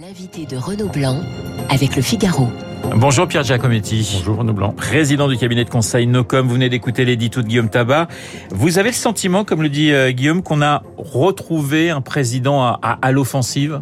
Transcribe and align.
L'invité 0.00 0.46
de 0.46 0.56
Renaud 0.56 0.86
Blanc 0.88 1.22
avec 1.70 1.96
le 1.96 2.02
Figaro. 2.02 2.48
Bonjour 2.94 3.26
Pierre 3.26 3.42
Giacometti. 3.42 4.08
Bonjour 4.18 4.36
Renaud 4.36 4.52
Blanc. 4.52 4.70
Président 4.70 5.26
du 5.26 5.36
cabinet 5.36 5.64
de 5.64 5.70
conseil 5.70 6.06
Nocom, 6.06 6.46
vous 6.46 6.54
venez 6.54 6.68
d'écouter 6.68 7.04
l'édito 7.04 7.42
de 7.42 7.48
Guillaume 7.48 7.68
Tabar. 7.68 8.06
Vous 8.50 8.78
avez 8.78 8.90
le 8.90 8.94
sentiment, 8.94 9.44
comme 9.44 9.60
le 9.60 9.68
dit 9.68 9.90
euh, 9.90 10.12
Guillaume, 10.12 10.42
qu'on 10.42 10.62
a 10.62 10.84
retrouvé 10.98 11.90
un 11.90 12.00
président 12.00 12.62
à, 12.62 12.78
à, 12.80 12.98
à 13.02 13.10
l'offensive? 13.10 13.80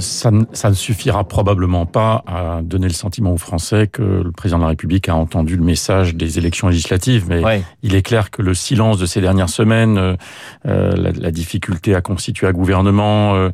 Ça, 0.00 0.30
ne, 0.30 0.44
ça, 0.52 0.70
ne 0.70 0.74
suffira 0.74 1.24
probablement 1.24 1.86
pas 1.86 2.24
à 2.26 2.60
donner 2.62 2.86
le 2.86 2.92
sentiment 2.92 3.32
aux 3.32 3.38
Français 3.38 3.86
que 3.86 4.02
le 4.02 4.32
président 4.32 4.58
de 4.58 4.62
la 4.62 4.68
République 4.68 5.08
a 5.08 5.14
entendu 5.14 5.56
le 5.56 5.64
message 5.64 6.14
des 6.14 6.38
élections 6.38 6.68
législatives, 6.68 7.26
mais 7.28 7.44
ouais. 7.44 7.62
il 7.82 7.94
est 7.94 8.02
clair 8.02 8.30
que 8.30 8.42
le 8.42 8.54
silence 8.54 8.98
de 8.98 9.06
ces 9.06 9.20
dernières 9.20 9.48
semaines, 9.48 9.98
euh, 9.98 10.16
la, 10.64 11.12
la, 11.12 11.30
difficulté 11.30 11.94
à 11.94 12.00
constituer 12.00 12.46
un 12.46 12.52
gouvernement, 12.52 13.34
euh, 13.34 13.50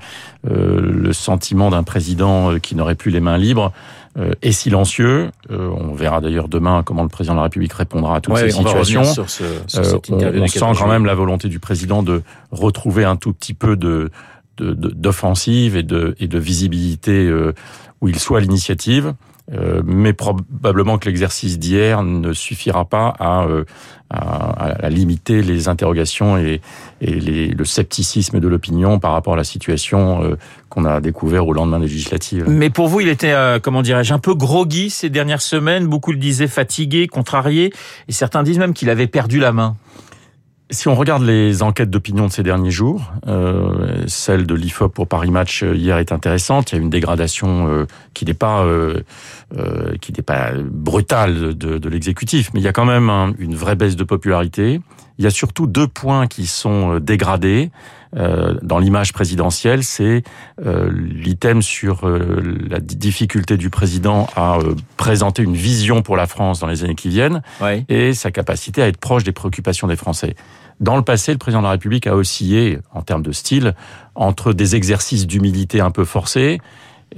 euh, 0.50 0.80
le 0.80 1.12
sentiment 1.12 1.70
d'un 1.70 1.82
président 1.82 2.52
euh, 2.52 2.58
qui 2.58 2.74
n'aurait 2.74 2.94
plus 2.94 3.10
les 3.10 3.20
mains 3.20 3.38
libres, 3.38 3.72
euh, 4.16 4.30
est 4.42 4.52
silencieux. 4.52 5.32
Euh, 5.50 5.70
on 5.76 5.92
verra 5.92 6.20
d'ailleurs 6.20 6.46
demain 6.46 6.84
comment 6.84 7.02
le 7.02 7.08
président 7.08 7.34
de 7.34 7.38
la 7.38 7.44
République 7.44 7.72
répondra 7.72 8.16
à 8.16 8.20
toutes 8.20 8.34
ouais, 8.34 8.48
ces 8.48 8.50
situations. 8.50 9.02
Sur 9.02 9.28
ce, 9.28 9.42
sur 9.66 10.00
on, 10.10 10.18
on 10.22 10.46
sent 10.46 10.60
quand 10.78 10.86
même 10.86 11.04
la 11.04 11.16
volonté 11.16 11.48
du 11.48 11.58
président 11.58 12.04
de 12.04 12.22
retrouver 12.52 13.04
un 13.04 13.16
tout 13.16 13.32
petit 13.32 13.54
peu 13.54 13.76
de 13.76 14.10
d'offensive 14.58 15.76
et 15.76 15.82
de, 15.82 16.14
et 16.18 16.28
de 16.28 16.38
visibilité 16.38 17.26
euh, 17.26 17.52
où 18.00 18.08
il 18.08 18.18
soit 18.18 18.38
à 18.38 18.40
l'initiative. 18.40 19.14
Euh, 19.52 19.82
mais 19.84 20.14
probablement 20.14 20.96
que 20.96 21.04
l'exercice 21.04 21.58
d'hier 21.58 22.02
ne 22.02 22.32
suffira 22.32 22.86
pas 22.86 23.12
à, 23.18 23.44
euh, 23.44 23.64
à, 24.08 24.52
à, 24.70 24.88
limiter 24.88 25.42
les 25.42 25.68
interrogations 25.68 26.38
et, 26.38 26.62
et 27.02 27.20
les, 27.20 27.48
le 27.48 27.64
scepticisme 27.66 28.40
de 28.40 28.48
l'opinion 28.48 28.98
par 28.98 29.12
rapport 29.12 29.34
à 29.34 29.36
la 29.36 29.44
situation 29.44 30.24
euh, 30.24 30.36
qu'on 30.70 30.86
a 30.86 31.02
découvert 31.02 31.46
au 31.46 31.52
lendemain 31.52 31.78
des 31.78 31.88
législatives. 31.88 32.48
Mais 32.48 32.70
pour 32.70 32.88
vous, 32.88 33.00
il 33.00 33.08
était, 33.08 33.32
euh, 33.32 33.58
comment 33.58 33.82
dirais-je, 33.82 34.14
un 34.14 34.18
peu 34.18 34.34
groggy 34.34 34.88
ces 34.88 35.10
dernières 35.10 35.42
semaines. 35.42 35.88
Beaucoup 35.88 36.12
le 36.12 36.18
disaient 36.18 36.48
fatigué, 36.48 37.06
contrarié, 37.06 37.70
et 38.08 38.12
certains 38.12 38.44
disent 38.44 38.58
même 38.58 38.72
qu'il 38.72 38.88
avait 38.88 39.08
perdu 39.08 39.40
la 39.40 39.52
main. 39.52 39.76
Si 40.70 40.88
on 40.88 40.94
regarde 40.94 41.22
les 41.22 41.62
enquêtes 41.62 41.90
d'opinion 41.90 42.26
de 42.26 42.32
ces 42.32 42.42
derniers 42.42 42.70
jours, 42.70 43.12
euh, 43.26 44.02
celle 44.06 44.46
de 44.46 44.54
l'IFOP 44.54 44.94
pour 44.94 45.06
Paris 45.06 45.30
Match 45.30 45.62
hier 45.62 45.98
est 45.98 46.10
intéressante. 46.10 46.72
Il 46.72 46.76
y 46.76 46.78
a 46.78 46.82
une 46.82 46.88
dégradation 46.88 47.68
euh, 47.68 47.86
qui 48.14 48.24
n'est 48.24 48.32
pas 48.32 48.64
euh, 48.64 49.02
qui 50.00 50.12
n'est 50.14 50.22
pas 50.22 50.52
brutale 50.54 51.54
de, 51.54 51.76
de 51.76 51.88
l'exécutif, 51.90 52.50
mais 52.54 52.60
il 52.60 52.62
y 52.62 52.68
a 52.68 52.72
quand 52.72 52.86
même 52.86 53.10
un, 53.10 53.34
une 53.38 53.54
vraie 53.54 53.76
baisse 53.76 53.94
de 53.94 54.04
popularité. 54.04 54.80
Il 55.18 55.24
y 55.24 55.26
a 55.26 55.30
surtout 55.30 55.66
deux 55.66 55.86
points 55.86 56.26
qui 56.26 56.46
sont 56.46 56.98
dégradés 56.98 57.70
euh, 58.16 58.54
dans 58.62 58.78
l'image 58.78 59.12
présidentielle, 59.12 59.82
c'est 59.82 60.22
euh, 60.64 60.90
l'item 60.92 61.62
sur 61.62 62.06
euh, 62.06 62.42
la 62.68 62.80
difficulté 62.80 63.56
du 63.56 63.70
président 63.70 64.28
à 64.36 64.58
présenter 64.96 65.42
une 65.42 65.56
vision 65.56 66.02
pour 66.02 66.16
la 66.16 66.26
France 66.26 66.60
dans 66.60 66.66
les 66.66 66.84
années 66.84 66.94
qui 66.94 67.08
viennent 67.08 67.42
oui. 67.60 67.84
et 67.88 68.14
sa 68.14 68.30
capacité 68.30 68.82
à 68.82 68.88
être 68.88 68.98
proche 68.98 69.24
des 69.24 69.32
préoccupations 69.32 69.88
des 69.88 69.96
Français. 69.96 70.36
Dans 70.80 70.96
le 70.96 71.02
passé, 71.02 71.32
le 71.32 71.38
président 71.38 71.60
de 71.60 71.66
la 71.66 71.72
République 71.72 72.06
a 72.06 72.16
oscillé, 72.16 72.78
en 72.92 73.02
termes 73.02 73.22
de 73.22 73.32
style, 73.32 73.74
entre 74.14 74.52
des 74.52 74.74
exercices 74.74 75.26
d'humilité 75.26 75.80
un 75.80 75.90
peu 75.90 76.04
forcés, 76.04 76.60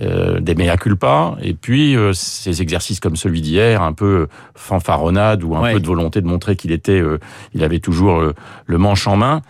euh, 0.02 0.40
des 0.40 0.54
mea 0.54 0.76
culpa, 0.76 1.36
et 1.40 1.54
puis 1.54 1.96
euh, 1.96 2.12
ces 2.12 2.60
exercices 2.60 3.00
comme 3.00 3.16
celui 3.16 3.40
d'hier, 3.40 3.80
un 3.80 3.94
peu 3.94 4.26
fanfaronnade 4.54 5.42
ou 5.42 5.56
un 5.56 5.62
ouais. 5.62 5.72
peu 5.72 5.80
de 5.80 5.86
volonté 5.86 6.20
de 6.20 6.26
montrer 6.26 6.54
qu'il 6.54 6.70
était, 6.70 7.00
euh, 7.00 7.18
il 7.54 7.64
avait 7.64 7.78
toujours 7.78 8.22
le 8.66 8.78
manche 8.78 9.06
en 9.06 9.16
main. 9.16 9.40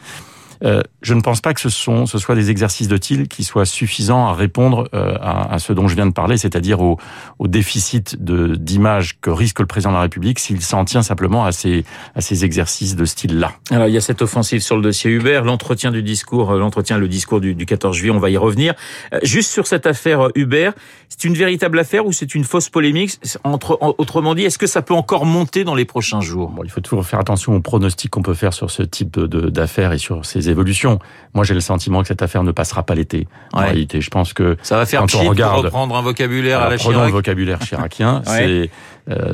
Euh, 0.64 0.82
je 1.02 1.14
ne 1.14 1.20
pense 1.20 1.40
pas 1.40 1.54
que 1.54 1.60
ce, 1.60 1.68
sont, 1.68 2.06
ce 2.06 2.18
soit 2.18 2.34
des 2.34 2.50
exercices 2.50 2.88
de 2.88 2.96
TIL 2.96 3.28
qui 3.28 3.44
soient 3.44 3.66
suffisants 3.66 4.26
à 4.26 4.34
répondre 4.34 4.88
euh, 4.94 5.16
à, 5.20 5.54
à, 5.54 5.58
ce 5.58 5.72
dont 5.72 5.88
je 5.88 5.94
viens 5.94 6.06
de 6.06 6.12
parler, 6.12 6.36
c'est-à-dire 6.36 6.80
au, 6.80 6.98
au, 7.38 7.48
déficit 7.48 8.16
d'image 8.22 9.20
que 9.20 9.30
risque 9.30 9.60
le 9.60 9.66
président 9.66 9.90
de 9.90 9.96
la 9.96 10.02
République 10.02 10.38
s'il 10.38 10.60
s'en 10.62 10.84
tient 10.84 11.02
simplement 11.02 11.44
à 11.44 11.52
ces, 11.52 11.84
à 12.14 12.20
ces 12.20 12.44
exercices 12.44 12.96
de 12.96 13.04
style-là. 13.04 13.52
Alors 13.70 13.88
il 13.88 13.94
y 13.94 13.96
a 13.96 14.00
cette 14.00 14.22
offensive 14.22 14.60
sur 14.60 14.76
le 14.76 14.82
dossier 14.82 15.10
Uber, 15.10 15.42
l'entretien 15.44 15.90
du 15.90 16.02
discours, 16.02 16.52
euh, 16.52 16.58
l'entretien, 16.58 16.98
le 16.98 17.08
discours 17.08 17.40
du, 17.40 17.54
du, 17.54 17.66
14 17.66 17.96
juillet, 17.96 18.12
on 18.12 18.18
va 18.18 18.30
y 18.30 18.36
revenir. 18.36 18.74
Juste 19.22 19.52
sur 19.52 19.66
cette 19.66 19.86
affaire 19.86 20.28
Uber, 20.34 20.70
c'est 21.08 21.24
une 21.24 21.34
véritable 21.34 21.78
affaire 21.78 22.06
ou 22.06 22.12
c'est 22.12 22.34
une 22.34 22.44
fausse 22.44 22.68
polémique? 22.68 23.18
Entre, 23.44 23.78
Autrement 23.98 24.34
dit, 24.34 24.44
est-ce 24.44 24.58
que 24.58 24.66
ça 24.66 24.82
peut 24.82 24.94
encore 24.94 25.26
monter 25.26 25.64
dans 25.64 25.74
les 25.74 25.84
prochains 25.84 26.20
jours? 26.20 26.50
Bon, 26.50 26.62
Il 26.64 26.70
faut 26.70 26.80
toujours 26.80 27.06
faire 27.06 27.20
attention 27.20 27.54
aux 27.54 27.60
pronostics 27.60 28.10
qu'on 28.10 28.22
peut 28.22 28.34
faire 28.34 28.52
sur 28.52 28.70
ce 28.70 28.82
type 28.82 29.18
d'affaires 29.18 29.92
et 29.92 29.98
sur 29.98 30.24
ces 30.24 30.45
évolutions. 30.50 30.98
Moi, 31.34 31.44
j'ai 31.44 31.54
le 31.54 31.60
sentiment 31.60 32.02
que 32.02 32.08
cette 32.08 32.22
affaire 32.22 32.42
ne 32.42 32.52
passera 32.52 32.82
pas 32.82 32.94
l'été. 32.94 33.26
En 33.52 33.60
ouais. 33.60 33.66
réalité, 33.66 34.00
je 34.00 34.10
pense 34.10 34.32
que 34.32 34.56
ça 34.62 34.76
va 34.76 34.86
faire 34.86 35.00
quand 35.00 35.14
on 35.14 35.28
regarde, 35.28 35.64
reprendre 35.64 35.96
un 35.96 36.02
vocabulaire 36.02 36.60
à 36.60 36.70
la 36.70 36.76
prenons 36.76 36.92
Chirac. 36.92 37.06
le 37.06 37.12
vocabulaire 37.12 37.62
chiracien, 37.66 38.22
ouais. 38.26 38.70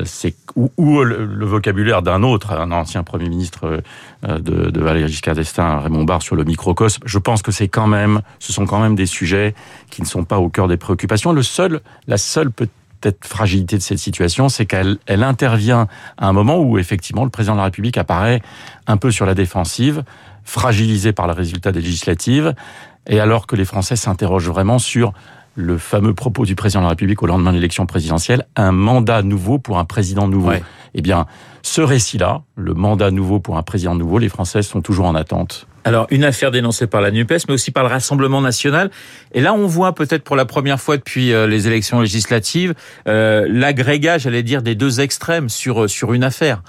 c'est 0.05 0.33
euh, 0.35 0.53
ou, 0.55 0.71
ou, 0.77 1.03
le, 1.03 1.25
le 1.25 1.45
vocabulaire 1.45 2.01
d'un 2.03 2.21
autre, 2.21 2.51
un 2.51 2.71
ancien 2.71 3.03
premier 3.03 3.27
ministre 3.27 3.81
euh, 4.27 4.39
de, 4.39 4.69
de 4.69 4.79
Valéry 4.81 5.07
Giscard 5.09 5.35
d'Estaing, 5.35 5.79
Raymond 5.79 6.03
Barre, 6.03 6.21
sur 6.21 6.35
le 6.35 6.43
microcosme. 6.43 7.01
Je 7.05 7.17
pense 7.17 7.41
que 7.41 7.51
c'est 7.51 7.67
quand 7.67 7.87
même, 7.87 8.21
ce 8.39 8.53
sont 8.53 8.65
quand 8.65 8.79
même 8.79 8.95
des 8.95 9.07
sujets 9.07 9.55
qui 9.89 10.01
ne 10.01 10.07
sont 10.07 10.25
pas 10.25 10.37
au 10.37 10.49
cœur 10.49 10.67
des 10.67 10.77
préoccupations. 10.77 11.31
Le 11.31 11.43
seul, 11.43 11.81
la 12.07 12.17
seule 12.17 12.51
peut 12.51 12.67
peut-être 13.03 13.25
fragilité 13.25 13.77
de 13.77 13.81
cette 13.81 13.97
situation, 13.97 14.47
c'est 14.47 14.65
qu'elle 14.65 14.97
elle 15.07 15.23
intervient 15.23 15.87
à 16.17 16.27
un 16.27 16.33
moment 16.33 16.59
où 16.59 16.77
effectivement 16.77 17.25
le 17.25 17.29
président 17.29 17.53
de 17.53 17.57
la 17.57 17.65
République 17.65 17.97
apparaît 17.97 18.41
un 18.87 18.95
peu 18.95 19.11
sur 19.11 19.25
la 19.25 19.35
défensive, 19.35 20.03
fragilisé 20.43 21.13
par 21.13 21.27
le 21.27 21.33
résultat 21.33 21.71
des 21.71 21.81
législatives, 21.81 22.53
et 23.07 23.19
alors 23.19 23.47
que 23.47 23.55
les 23.55 23.65
Français 23.65 23.95
s'interrogent 23.95 24.49
vraiment 24.49 24.79
sur 24.79 25.13
le 25.55 25.77
fameux 25.77 26.13
propos 26.13 26.45
du 26.45 26.55
président 26.55 26.79
de 26.79 26.85
la 26.85 26.89
République 26.89 27.21
au 27.21 27.27
lendemain 27.27 27.51
de 27.51 27.57
l'élection 27.57 27.85
présidentielle, 27.85 28.45
un 28.55 28.71
mandat 28.71 29.21
nouveau 29.21 29.59
pour 29.59 29.77
un 29.77 29.85
président 29.85 30.27
nouveau. 30.27 30.49
Ouais. 30.49 30.63
Eh 30.95 31.01
bien, 31.01 31.27
ce 31.61 31.81
récit-là, 31.81 32.41
le 32.55 32.73
mandat 32.73 33.11
nouveau 33.11 33.39
pour 33.39 33.57
un 33.57 33.63
président 33.63 33.95
nouveau, 33.95 34.17
les 34.17 34.29
Français 34.29 34.61
sont 34.63 34.81
toujours 34.81 35.05
en 35.05 35.15
attente. 35.15 35.67
Alors, 35.85 36.07
une 36.11 36.23
affaire 36.23 36.49
dénoncée 36.49 36.87
par 36.87 37.01
la 37.01 37.11
NUPES, 37.11 37.47
mais 37.47 37.53
aussi 37.53 37.71
par 37.71 37.83
le 37.83 37.89
Rassemblement 37.89 38.41
national. 38.41 38.89
Et 39.33 39.41
là, 39.41 39.53
on 39.53 39.67
voit 39.67 39.93
peut-être 39.93 40.23
pour 40.23 40.35
la 40.35 40.45
première 40.45 40.79
fois 40.79 40.97
depuis 40.97 41.33
euh, 41.33 41.45
les 41.45 41.67
élections 41.67 41.99
législatives 41.99 42.73
euh, 43.07 43.45
l'agrégat, 43.49 44.17
j'allais 44.17 44.43
dire, 44.43 44.61
des 44.61 44.75
deux 44.75 45.01
extrêmes 45.01 45.49
sur, 45.49 45.89
sur 45.89 46.13
une 46.13 46.23
affaire. 46.23 46.61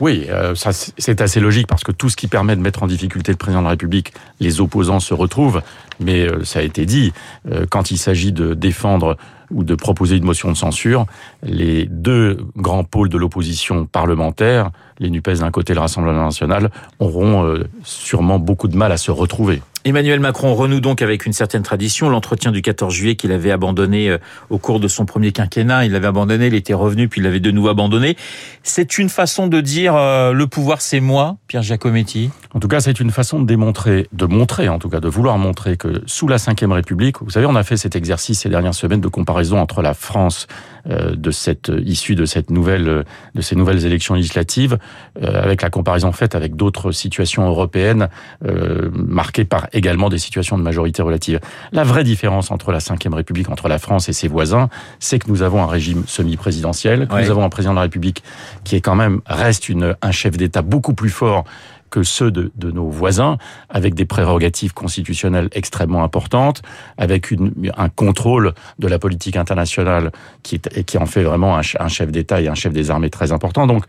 Oui, 0.00 0.26
euh, 0.30 0.54
c'est 0.54 1.20
assez 1.20 1.38
logique 1.38 1.66
parce 1.66 1.84
que 1.84 1.92
tout 1.92 2.08
ce 2.08 2.16
qui 2.16 2.26
permet 2.26 2.56
de 2.56 2.60
mettre 2.60 2.82
en 2.82 2.86
difficulté 2.86 3.30
le 3.30 3.36
président 3.36 3.60
de 3.60 3.64
la 3.64 3.70
République, 3.70 4.14
les 4.40 4.60
opposants 4.60 5.00
se 5.00 5.14
retrouvent. 5.14 5.62
Mais 6.00 6.26
euh, 6.26 6.44
ça 6.44 6.60
a 6.60 6.62
été 6.62 6.86
dit, 6.86 7.12
euh, 7.50 7.66
quand 7.68 7.90
il 7.90 7.98
s'agit 7.98 8.32
de 8.32 8.54
défendre 8.54 9.16
ou 9.50 9.64
de 9.64 9.74
proposer 9.74 10.16
une 10.16 10.24
motion 10.24 10.50
de 10.50 10.56
censure, 10.56 11.06
les 11.42 11.84
deux 11.86 12.38
grands 12.56 12.84
pôles 12.84 13.10
de 13.10 13.18
l'opposition 13.18 13.84
parlementaire, 13.84 14.70
les 14.98 15.10
NUPES 15.10 15.40
d'un 15.40 15.50
côté 15.50 15.72
et 15.72 15.74
le 15.74 15.80
Rassemblement 15.80 16.24
national, 16.24 16.70
auront 17.00 17.44
euh, 17.44 17.68
sûrement 17.82 18.38
beaucoup 18.38 18.68
de 18.68 18.76
mal 18.76 18.92
à 18.92 18.96
se 18.96 19.10
retrouver. 19.10 19.60
Emmanuel 19.84 20.20
Macron 20.20 20.54
renoue 20.54 20.80
donc 20.80 21.02
avec 21.02 21.26
une 21.26 21.32
certaine 21.32 21.64
tradition, 21.64 22.08
l'entretien 22.08 22.52
du 22.52 22.62
14 22.62 22.94
juillet 22.94 23.16
qu'il 23.16 23.32
avait 23.32 23.50
abandonné 23.50 24.16
au 24.48 24.58
cours 24.58 24.78
de 24.78 24.86
son 24.86 25.06
premier 25.06 25.32
quinquennat, 25.32 25.86
il 25.86 25.90
l'avait 25.90 26.06
abandonné, 26.06 26.46
il 26.46 26.54
était 26.54 26.72
revenu, 26.72 27.08
puis 27.08 27.20
il 27.20 27.24
l'avait 27.24 27.40
de 27.40 27.50
nouveau 27.50 27.68
abandonné. 27.68 28.16
C'est 28.62 28.98
une 28.98 29.08
façon 29.08 29.48
de 29.48 29.60
dire 29.60 29.96
euh, 29.96 30.32
le 30.32 30.46
pouvoir 30.46 30.80
c'est 30.80 31.00
moi, 31.00 31.36
Pierre 31.48 31.62
Giacometti? 31.62 32.30
En 32.54 32.60
tout 32.60 32.68
cas, 32.68 32.80
c'est 32.80 33.00
une 33.00 33.10
façon 33.10 33.40
de 33.40 33.46
démontrer, 33.46 34.06
de 34.12 34.26
montrer 34.26 34.68
en 34.68 34.78
tout 34.78 34.88
cas, 34.88 35.00
de 35.00 35.08
vouloir 35.08 35.36
montrer 35.36 35.76
que 35.82 36.00
sous 36.06 36.28
la 36.28 36.36
Ve 36.36 36.72
République, 36.72 37.20
vous 37.22 37.30
savez, 37.30 37.46
on 37.46 37.56
a 37.56 37.64
fait 37.64 37.76
cet 37.76 37.96
exercice 37.96 38.40
ces 38.40 38.48
dernières 38.48 38.74
semaines 38.74 39.00
de 39.00 39.08
comparaison 39.08 39.58
entre 39.58 39.82
la 39.82 39.94
France 39.94 40.46
euh, 40.88 41.16
de 41.16 41.32
cette 41.32 41.72
issue 41.84 42.14
de 42.14 42.24
cette 42.24 42.50
nouvelle, 42.50 43.04
de 43.34 43.40
ces 43.40 43.56
nouvelles 43.56 43.84
élections 43.84 44.14
législatives, 44.14 44.78
euh, 45.20 45.42
avec 45.42 45.60
la 45.60 45.70
comparaison 45.70 46.12
faite 46.12 46.36
avec 46.36 46.54
d'autres 46.54 46.92
situations 46.92 47.48
européennes 47.48 48.08
euh, 48.46 48.90
marquées 48.94 49.44
par 49.44 49.66
également 49.72 50.08
des 50.08 50.18
situations 50.18 50.56
de 50.56 50.62
majorité 50.62 51.02
relative. 51.02 51.40
La 51.72 51.82
vraie 51.82 52.04
différence 52.04 52.52
entre 52.52 52.70
la 52.70 52.78
Ve 52.78 53.14
République, 53.14 53.50
entre 53.50 53.66
la 53.66 53.80
France 53.80 54.08
et 54.08 54.12
ses 54.12 54.28
voisins, 54.28 54.68
c'est 55.00 55.18
que 55.18 55.28
nous 55.28 55.42
avons 55.42 55.64
un 55.64 55.66
régime 55.66 56.04
semi-présidentiel, 56.06 57.08
que 57.08 57.14
ouais. 57.14 57.24
nous 57.24 57.30
avons 57.30 57.44
un 57.44 57.48
président 57.48 57.72
de 57.72 57.78
la 57.78 57.82
République 57.82 58.22
qui 58.62 58.76
est 58.76 58.80
quand 58.80 58.94
même 58.94 59.20
reste 59.26 59.68
une, 59.68 59.96
un 60.00 60.12
chef 60.12 60.36
d'État 60.36 60.62
beaucoup 60.62 60.94
plus 60.94 61.10
fort 61.10 61.44
que 61.92 62.02
ceux 62.02 62.30
de, 62.30 62.50
de, 62.56 62.70
nos 62.72 62.88
voisins, 62.88 63.36
avec 63.68 63.94
des 63.94 64.06
prérogatives 64.06 64.72
constitutionnelles 64.72 65.48
extrêmement 65.52 66.02
importantes, 66.02 66.62
avec 66.96 67.32
un 67.76 67.88
contrôle 67.90 68.54
de 68.78 68.88
la 68.88 68.98
politique 68.98 69.36
internationale 69.36 70.10
qui, 70.42 70.58
qui 70.58 70.98
en 70.98 71.06
fait 71.06 71.22
vraiment 71.22 71.56
un, 71.56 71.60
un 71.78 71.88
chef 71.88 72.10
d'État 72.10 72.40
et 72.40 72.48
un 72.48 72.54
chef 72.54 72.72
des 72.72 72.90
armées 72.90 73.10
très 73.10 73.30
important. 73.30 73.66
Donc, 73.66 73.84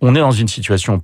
on 0.00 0.14
est 0.14 0.20
dans 0.20 0.32
une 0.32 0.48
situation 0.48 1.02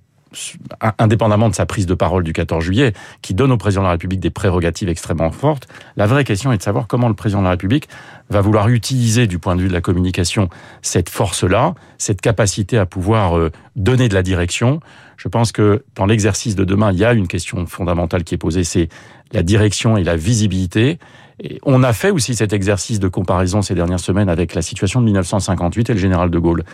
indépendamment 0.99 1.49
de 1.49 1.55
sa 1.55 1.67
prise 1.67 1.87
de 1.87 1.95
parole 1.95 2.23
du 2.23 2.33
14 2.33 2.63
juillet, 2.63 2.93
qui 3.23 3.35
donne 3.35 3.53
au 3.53 3.57
président 3.57 3.83
de 3.83 3.87
la 3.87 3.93
République 3.93 4.21
des 4.21 4.31
prérogatives 4.31 4.89
extrêmement 4.89 5.31
fortes, 5.31 5.69
la 5.97 6.07
vraie 6.07 6.25
question 6.25 6.53
est 6.53 6.59
de 6.59 6.63
savoir 6.63 6.87
comment 6.87 7.09
le 7.09 7.15
président 7.15 7.41
de 7.41 7.45
la 7.45 7.53
République 7.53 7.89
va 8.31 8.41
vouloir 8.41 8.69
utiliser 8.69 9.27
du 9.27 9.39
point 9.39 9.57
de 9.57 9.63
vue 9.63 9.69
de 9.69 9.73
la 9.73 9.81
communication 9.81 10.49
cette 10.83 11.09
force-là, 11.09 11.75
cette 11.97 12.21
capacité 12.21 12.79
à 12.79 12.87
pouvoir 12.87 13.51
donner 13.77 14.09
de 14.09 14.15
la 14.15 14.23
direction. 14.23 14.81
Je 15.17 15.29
pense 15.29 15.51
que 15.51 15.85
dans 15.95 16.07
l'exercice 16.07 16.55
de 16.55 16.65
demain, 16.65 16.93
il 16.93 16.99
y 16.99 17.05
a 17.05 17.13
une 17.13 17.27
question 17.27 17.67
fondamentale 17.67 18.25
qui 18.25 18.35
est 18.35 18.39
posée, 18.39 18.65
c'est 18.65 18.89
la 19.33 19.43
direction 19.43 19.97
et 19.97 20.05
la 20.05 20.17
visibilité. 20.17 20.99
Et 21.41 21.59
on 21.65 21.83
a 21.83 21.93
fait 21.93 22.11
aussi 22.11 22.35
cet 22.35 22.53
exercice 22.53 23.01
de 23.01 23.09
comparaison 23.09 23.63
ces 23.63 23.75
dernières 23.75 24.01
semaines 24.01 24.29
avec 24.29 24.55
la 24.55 24.63
situation 24.63 25.01
de 25.01 25.07
1958 25.07 25.91
et 25.91 25.93
le 25.95 25.99
général 25.99 26.31
de 26.31 26.39
Gaulle. 26.39 26.65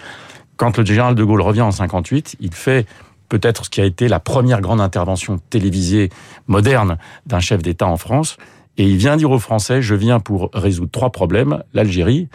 Quand 0.56 0.76
le 0.78 0.84
général 0.84 1.14
de 1.14 1.24
Gaulle 1.24 1.42
revient 1.42 1.62
en 1.62 1.70
58, 1.70 2.36
il 2.40 2.54
fait 2.54 2.86
peut-être 3.28 3.64
ce 3.64 3.70
qui 3.70 3.80
a 3.80 3.84
été 3.84 4.08
la 4.08 4.20
première 4.20 4.60
grande 4.60 4.80
intervention 4.80 5.40
télévisée 5.50 6.10
moderne 6.46 6.98
d'un 7.26 7.40
chef 7.40 7.62
d'État 7.62 7.86
en 7.86 7.96
France. 7.96 8.36
Et 8.76 8.84
il 8.84 8.96
vient 8.96 9.16
dire 9.16 9.30
aux 9.30 9.38
Français, 9.38 9.82
je 9.82 9.94
viens 9.94 10.20
pour 10.20 10.50
résoudre 10.52 10.90
trois 10.90 11.10
problèmes, 11.10 11.62
l'Algérie, 11.74 12.28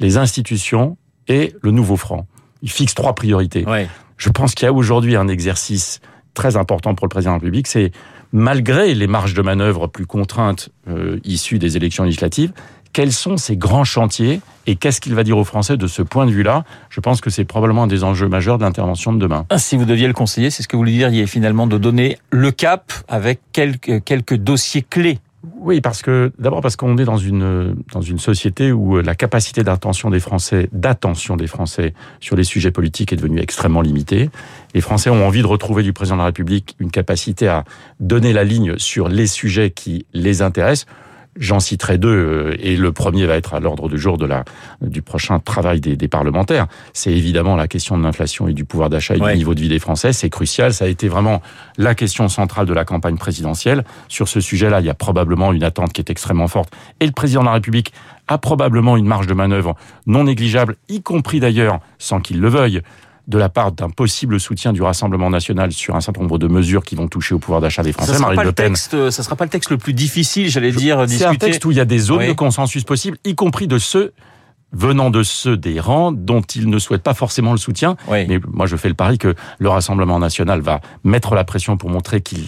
les 0.00 0.16
institutions 0.16 0.96
et 1.28 1.54
le 1.60 1.70
nouveau 1.70 1.96
franc. 1.96 2.26
Il 2.62 2.70
fixe 2.70 2.94
trois 2.94 3.14
priorités. 3.14 3.64
Ouais. 3.66 3.88
Je 4.16 4.30
pense 4.30 4.54
qu'il 4.54 4.66
y 4.66 4.68
a 4.68 4.72
aujourd'hui 4.72 5.16
un 5.16 5.28
exercice 5.28 6.00
très 6.34 6.56
important 6.56 6.94
pour 6.94 7.06
le 7.06 7.10
président 7.10 7.32
de 7.32 7.36
la 7.36 7.40
République, 7.40 7.66
c'est 7.66 7.92
malgré 8.32 8.94
les 8.94 9.06
marges 9.06 9.34
de 9.34 9.42
manœuvre 9.42 9.86
plus 9.86 10.06
contraintes 10.06 10.70
euh, 10.88 11.18
issues 11.24 11.58
des 11.58 11.76
élections 11.76 12.04
législatives, 12.04 12.52
quels 12.92 13.12
sont 13.12 13.36
ces 13.36 13.56
grands 13.56 13.84
chantiers 13.84 14.40
et 14.66 14.76
qu'est-ce 14.76 15.00
qu'il 15.00 15.14
va 15.14 15.24
dire 15.24 15.38
aux 15.38 15.44
Français 15.44 15.76
de 15.76 15.86
ce 15.86 16.02
point 16.02 16.26
de 16.26 16.30
vue-là? 16.30 16.64
Je 16.90 17.00
pense 17.00 17.20
que 17.20 17.30
c'est 17.30 17.44
probablement 17.44 17.84
un 17.84 17.86
des 17.86 18.04
enjeux 18.04 18.28
majeurs 18.28 18.58
de 18.58 18.64
l'intervention 18.64 19.12
de 19.12 19.18
demain. 19.18 19.46
Ah, 19.50 19.58
si 19.58 19.76
vous 19.76 19.86
deviez 19.86 20.06
le 20.06 20.12
conseiller, 20.12 20.50
c'est 20.50 20.62
ce 20.62 20.68
que 20.68 20.76
vous 20.76 20.84
lui 20.84 20.92
diriez 20.92 21.26
finalement 21.26 21.66
de 21.66 21.78
donner 21.78 22.18
le 22.30 22.50
cap 22.50 22.92
avec 23.08 23.40
quelques, 23.52 24.04
quelques 24.04 24.36
dossiers 24.36 24.82
clés 24.82 25.18
oui, 25.58 25.80
parce 25.80 26.02
que 26.02 26.32
d'abord 26.38 26.60
parce 26.60 26.76
qu'on 26.76 26.96
est 26.98 27.04
dans 27.04 27.16
une 27.16 27.74
dans 27.92 28.00
une 28.00 28.18
société 28.18 28.70
où 28.70 29.00
la 29.00 29.16
capacité 29.16 29.64
d'attention 29.64 30.08
des 30.08 30.20
Français, 30.20 30.68
d'attention 30.72 31.36
des 31.36 31.48
Français 31.48 31.94
sur 32.20 32.36
les 32.36 32.44
sujets 32.44 32.70
politiques 32.70 33.12
est 33.12 33.16
devenue 33.16 33.40
extrêmement 33.40 33.80
limitée. 33.80 34.30
Les 34.74 34.80
Français 34.80 35.10
ont 35.10 35.26
envie 35.26 35.42
de 35.42 35.46
retrouver 35.46 35.82
du 35.82 35.92
président 35.92 36.16
de 36.16 36.20
la 36.20 36.26
République 36.26 36.76
une 36.78 36.92
capacité 36.92 37.48
à 37.48 37.64
donner 37.98 38.32
la 38.32 38.44
ligne 38.44 38.78
sur 38.78 39.08
les 39.08 39.26
sujets 39.26 39.70
qui 39.70 40.06
les 40.14 40.42
intéressent. 40.42 40.86
J'en 41.38 41.60
citerai 41.60 41.96
deux, 41.96 42.08
euh, 42.10 42.56
et 42.60 42.76
le 42.76 42.92
premier 42.92 43.24
va 43.24 43.36
être 43.36 43.54
à 43.54 43.60
l'ordre 43.60 43.88
du 43.88 43.96
jour 43.96 44.18
de 44.18 44.26
la, 44.26 44.44
du 44.82 45.00
prochain 45.00 45.38
travail 45.38 45.80
des, 45.80 45.96
des 45.96 46.08
parlementaires. 46.08 46.66
C'est 46.92 47.12
évidemment 47.12 47.56
la 47.56 47.68
question 47.68 47.96
de 47.96 48.02
l'inflation 48.02 48.48
et 48.48 48.52
du 48.52 48.66
pouvoir 48.66 48.90
d'achat 48.90 49.16
et 49.16 49.20
Ouais. 49.20 49.32
du 49.32 49.38
niveau 49.38 49.54
de 49.54 49.60
vie 49.60 49.70
des 49.70 49.78
Français. 49.78 50.12
C'est 50.12 50.28
crucial. 50.28 50.74
Ça 50.74 50.84
a 50.84 50.88
été 50.88 51.08
vraiment 51.08 51.40
la 51.78 51.94
question 51.94 52.28
centrale 52.28 52.66
de 52.66 52.74
la 52.74 52.84
campagne 52.84 53.16
présidentielle. 53.16 53.84
Sur 54.08 54.28
ce 54.28 54.40
sujet-là, 54.40 54.80
il 54.80 54.86
y 54.86 54.90
a 54.90 54.94
probablement 54.94 55.52
une 55.54 55.64
attente 55.64 55.94
qui 55.94 56.02
est 56.02 56.10
extrêmement 56.10 56.48
forte. 56.48 56.70
Et 57.00 57.06
le 57.06 57.12
président 57.12 57.40
de 57.40 57.46
la 57.46 57.52
République 57.54 57.92
a 58.28 58.36
probablement 58.36 58.98
une 58.98 59.06
marge 59.06 59.26
de 59.26 59.34
manœuvre 59.34 59.74
non 60.06 60.24
négligeable, 60.24 60.76
y 60.90 61.00
compris 61.02 61.40
d'ailleurs, 61.40 61.80
sans 61.98 62.20
qu'il 62.20 62.40
le 62.40 62.48
veuille, 62.48 62.82
de 63.28 63.38
la 63.38 63.48
part 63.48 63.72
d'un 63.72 63.88
possible 63.90 64.40
soutien 64.40 64.72
du 64.72 64.82
Rassemblement 64.82 65.30
national 65.30 65.72
sur 65.72 65.94
un 65.94 66.00
certain 66.00 66.20
nombre 66.22 66.38
de 66.38 66.48
mesures 66.48 66.82
qui 66.84 66.96
vont 66.96 67.06
toucher 67.08 67.34
au 67.34 67.38
pouvoir 67.38 67.60
d'achat 67.60 67.82
des 67.82 67.92
Ça 67.92 67.98
Français. 67.98 68.12
sera 68.14 68.20
Marine 68.22 68.36
pas 68.36 68.42
Le 68.42 68.48
le 68.48 68.52
Pen 68.52 68.72
texte, 68.72 69.10
ça 69.10 69.22
sera 69.22 69.36
pas 69.36 69.44
le 69.44 69.50
texte 69.50 69.70
le 69.70 69.78
plus 69.78 69.94
difficile, 69.94 70.48
j'allais 70.50 70.72
dire, 70.72 71.04
c'est 71.08 71.24
un 71.24 71.34
texte 71.36 71.64
où 71.64 71.70
il 71.70 71.76
y 71.76 71.80
a 71.80 71.84
des 71.84 71.98
zones 71.98 72.18
Oui. 72.18 72.28
de 72.28 72.32
consensus 72.32 72.84
possibles, 72.84 73.16
y 73.24 73.34
compris 73.34 73.66
de 73.68 73.78
ceux 73.78 74.12
venant 74.72 75.10
de 75.10 75.22
ceux 75.22 75.56
des 75.56 75.80
rangs 75.80 76.12
dont 76.12 76.40
ils 76.40 76.68
ne 76.68 76.78
souhaitent 76.78 77.02
pas 77.02 77.14
forcément 77.14 77.52
le 77.52 77.58
soutien. 77.58 77.96
Oui. 78.08 78.24
Mais 78.28 78.40
moi, 78.52 78.66
je 78.66 78.76
fais 78.76 78.88
le 78.88 78.94
pari 78.94 79.18
que 79.18 79.34
le 79.58 79.68
Rassemblement 79.68 80.18
national 80.18 80.60
va 80.60 80.80
mettre 81.04 81.34
la 81.34 81.44
pression 81.44 81.76
pour 81.76 81.90
montrer 81.90 82.20
qu'il 82.20 82.44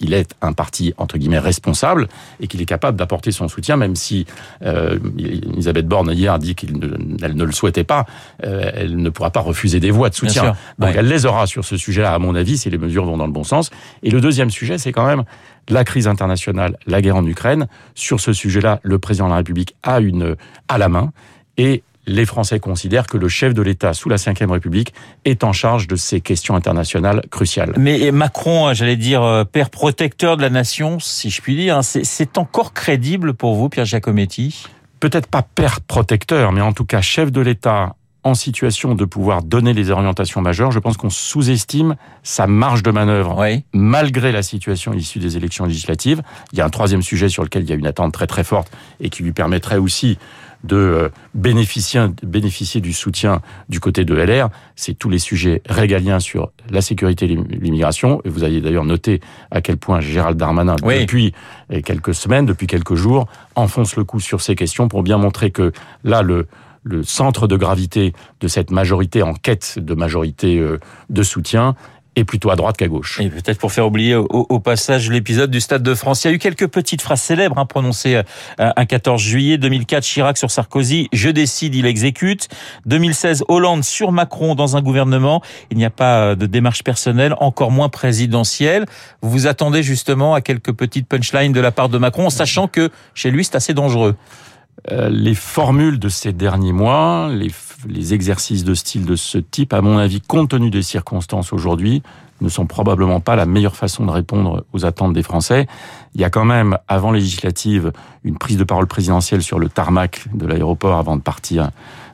il 0.00 0.12
est 0.14 0.34
un 0.40 0.52
parti, 0.52 0.92
entre 0.96 1.18
guillemets, 1.18 1.38
responsable 1.38 2.08
et 2.40 2.46
qu'il 2.48 2.60
est 2.60 2.66
capable 2.66 2.96
d'apporter 2.98 3.30
son 3.32 3.48
soutien, 3.48 3.76
même 3.76 3.96
si 3.96 4.26
euh, 4.64 4.98
Elisabeth 5.18 5.86
Borne, 5.86 6.10
hier, 6.12 6.32
a 6.32 6.38
dit 6.38 6.54
qu'elle 6.54 6.76
ne, 6.78 7.44
le 7.44 7.52
souhaitait 7.52 7.84
pas. 7.84 8.06
euh, 8.44 8.70
elle 8.74 8.96
ne 8.96 9.10
pourra 9.10 9.30
pas 9.30 9.40
refuser 9.40 9.80
des 9.80 9.90
voix 9.90 10.08
de 10.10 10.14
soutien. 10.14 10.56
Donc, 10.78 10.90
Ouais. 10.90 10.94
elle 10.98 11.06
les 11.08 11.26
aura 11.26 11.46
sur 11.46 11.64
ce 11.64 11.76
sujet-là, 11.76 12.12
à 12.14 12.18
mon 12.18 12.34
avis, 12.34 12.58
si 12.58 12.70
les 12.70 12.78
mesures 12.78 13.04
vont 13.04 13.16
dans 13.16 13.26
le 13.26 13.32
bon 13.32 13.44
sens. 13.44 13.70
Et 14.02 14.10
le 14.10 14.20
deuxième 14.20 14.50
sujet, 14.50 14.78
c'est 14.78 14.92
quand 14.92 15.06
même 15.06 15.22
la 15.68 15.84
crise 15.84 16.08
internationale, 16.08 16.76
la 16.86 17.00
guerre 17.00 17.16
en 17.16 17.26
Ukraine. 17.26 17.66
Sur 17.94 18.20
ce 18.20 18.32
sujet-là, 18.32 18.80
le 18.82 18.98
président 18.98 19.26
de 19.26 19.30
la 19.30 19.36
République 19.36 19.74
a 19.82 20.00
une 20.00 20.36
à 20.68 20.78
la 20.78 20.88
main 20.88 21.12
et 21.56 21.82
les 22.06 22.26
Français 22.26 22.58
considèrent 22.58 23.06
que 23.06 23.16
le 23.16 23.28
chef 23.28 23.54
de 23.54 23.62
l'État 23.62 23.94
sous 23.94 24.08
la 24.08 24.16
Ve 24.16 24.50
République 24.50 24.92
est 25.24 25.44
en 25.44 25.52
charge 25.52 25.86
de 25.86 25.96
ces 25.96 26.20
questions 26.20 26.56
internationales 26.56 27.22
cruciales. 27.30 27.74
Mais 27.78 28.10
Macron, 28.10 28.68
euh, 28.68 28.74
j'allais 28.74 28.96
dire, 28.96 29.22
euh, 29.22 29.44
père 29.44 29.70
protecteur 29.70 30.36
de 30.36 30.42
la 30.42 30.50
nation, 30.50 30.98
si 30.98 31.30
je 31.30 31.40
puis 31.40 31.54
dire, 31.54 31.78
hein, 31.78 31.82
c'est 31.82 32.38
encore 32.38 32.72
crédible 32.72 33.34
pour 33.34 33.54
vous, 33.54 33.68
Pierre 33.68 33.84
Giacometti? 33.84 34.64
Peut-être 35.00 35.26
pas 35.26 35.42
père 35.42 35.80
protecteur, 35.80 36.52
mais 36.52 36.60
en 36.60 36.72
tout 36.72 36.84
cas 36.84 37.00
chef 37.00 37.30
de 37.30 37.40
l'État 37.40 37.94
en 38.24 38.34
situation 38.34 38.94
de 38.94 39.04
pouvoir 39.04 39.42
donner 39.42 39.72
les 39.72 39.90
orientations 39.90 40.40
majeures. 40.40 40.70
Je 40.70 40.78
pense 40.78 40.96
qu'on 40.96 41.10
sous-estime 41.10 41.96
sa 42.22 42.46
marge 42.46 42.82
de 42.82 42.90
manœuvre 42.90 43.36
Oui. 43.38 43.64
malgré 43.72 44.30
la 44.32 44.42
situation 44.42 44.92
issue 44.92 45.18
des 45.18 45.36
élections 45.36 45.64
législatives. 45.64 46.22
Il 46.52 46.58
y 46.58 46.60
a 46.60 46.64
un 46.64 46.70
troisième 46.70 47.02
sujet 47.02 47.28
sur 47.28 47.42
lequel 47.42 47.64
il 47.64 47.70
y 47.70 47.72
a 47.72 47.76
une 47.76 47.86
attente 47.86 48.12
très 48.12 48.26
très 48.26 48.44
forte 48.44 48.70
et 49.00 49.10
qui 49.10 49.22
lui 49.22 49.32
permettrait 49.32 49.78
aussi 49.78 50.18
de 50.62 50.76
euh, 50.76 51.08
bénéficier, 51.34 52.00
bénéficier 52.22 52.80
du 52.80 52.92
soutien 52.92 53.40
du 53.68 53.80
côté 53.80 54.04
de 54.04 54.14
LR, 54.14 54.48
c'est 54.76 54.94
tous 54.94 55.10
les 55.10 55.18
sujets 55.18 55.60
régaliens 55.68 56.20
sur 56.20 56.52
la 56.70 56.80
sécurité 56.80 57.24
et 57.24 57.28
l'immigration. 57.34 58.20
Et 58.24 58.28
vous 58.28 58.44
avez 58.44 58.60
d'ailleurs 58.60 58.84
noté 58.84 59.20
à 59.50 59.60
quel 59.60 59.76
point 59.76 60.00
Gérald 60.00 60.38
Darmanin, 60.38 60.76
Oui. 60.84 61.00
depuis 61.00 61.34
quelques 61.84 62.14
semaines, 62.14 62.46
depuis 62.46 62.68
quelques 62.68 62.94
jours, 62.94 63.26
enfonce 63.56 63.96
le 63.96 64.04
coup 64.04 64.20
sur 64.20 64.40
ces 64.40 64.54
questions 64.54 64.86
pour 64.86 65.02
bien 65.02 65.18
montrer 65.18 65.50
que 65.50 65.72
là, 66.04 66.22
le, 66.22 66.46
le 66.84 67.02
centre 67.02 67.46
de 67.46 67.56
gravité 67.56 68.12
de 68.40 68.48
cette 68.48 68.70
majorité 68.70 69.22
en 69.22 69.34
quête 69.34 69.78
de 69.78 69.94
majorité 69.94 70.58
euh, 70.58 70.78
de 71.10 71.22
soutien 71.22 71.74
est 72.16 72.24
plutôt 72.24 72.50
à 72.50 72.56
droite 72.56 72.76
qu'à 72.76 72.88
gauche. 72.88 73.20
Et 73.20 73.30
peut-être 73.30 73.58
pour 73.58 73.72
faire 73.72 73.86
oublier 73.86 74.14
au, 74.14 74.26
au 74.28 74.60
passage 74.60 75.10
l'épisode 75.10 75.50
du 75.50 75.60
Stade 75.60 75.82
de 75.82 75.94
France. 75.94 76.24
Il 76.24 76.28
y 76.28 76.30
a 76.30 76.34
eu 76.34 76.38
quelques 76.38 76.66
petites 76.66 77.00
phrases 77.00 77.22
célèbres 77.22 77.58
hein, 77.58 77.64
prononcées 77.64 78.16
euh, 78.16 78.22
un 78.76 78.84
14 78.84 79.20
juillet 79.20 79.58
2004, 79.58 80.02
Chirac 80.02 80.36
sur 80.36 80.50
Sarkozy, 80.50 81.08
je 81.12 81.30
décide, 81.30 81.74
il 81.74 81.86
exécute. 81.86 82.48
2016, 82.86 83.44
Hollande 83.48 83.84
sur 83.84 84.12
Macron 84.12 84.54
dans 84.54 84.76
un 84.76 84.82
gouvernement. 84.82 85.42
Il 85.70 85.78
n'y 85.78 85.84
a 85.84 85.90
pas 85.90 86.18
euh, 86.18 86.34
de 86.34 86.46
démarche 86.46 86.84
personnelle, 86.84 87.34
encore 87.40 87.70
moins 87.70 87.88
présidentielle. 87.88 88.84
Vous 89.22 89.30
vous 89.30 89.46
attendez 89.46 89.82
justement 89.82 90.34
à 90.34 90.42
quelques 90.42 90.72
petites 90.72 91.08
punchlines 91.08 91.52
de 91.52 91.60
la 91.60 91.72
part 91.72 91.88
de 91.88 91.96
Macron, 91.96 92.28
sachant 92.28 92.68
que 92.68 92.90
chez 93.14 93.30
lui 93.30 93.44
c'est 93.44 93.56
assez 93.56 93.72
dangereux. 93.72 94.16
Euh, 94.90 95.08
les 95.08 95.34
formules 95.34 95.98
de 95.98 96.08
ces 96.08 96.32
derniers 96.32 96.72
mois, 96.72 97.30
les, 97.30 98.14
exercices 98.14 98.64
de 98.64 98.74
style 98.74 99.04
de 99.04 99.16
ce 99.16 99.38
type, 99.38 99.72
à 99.72 99.80
mon 99.80 99.98
avis, 99.98 100.20
compte 100.20 100.50
tenu 100.50 100.70
des 100.70 100.82
circonstances 100.82 101.52
aujourd'hui, 101.52 102.02
ne 102.40 102.48
sont 102.48 102.66
probablement 102.66 103.20
pas 103.20 103.36
la 103.36 103.46
meilleure 103.46 103.76
façon 103.76 104.04
de 104.04 104.10
répondre 104.10 104.64
aux 104.72 104.84
attentes 104.84 105.12
des 105.12 105.22
Français. 105.22 105.68
Il 106.14 106.20
y 106.20 106.24
a 106.24 106.30
quand 106.30 106.44
même, 106.44 106.78
avant 106.88 107.12
législative, 107.12 107.92
une 108.24 108.36
prise 108.36 108.56
de 108.56 108.64
parole 108.64 108.88
présidentielle 108.88 109.42
sur 109.42 109.60
le 109.60 109.68
tarmac 109.68 110.26
de 110.34 110.46
l'aéroport 110.46 110.98
avant 110.98 111.16
de 111.16 111.22
partir 111.22 111.70